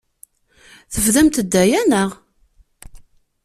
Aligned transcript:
Tebdamt-d 0.93 1.53
aya, 1.63 1.81
naɣ? 1.83 2.09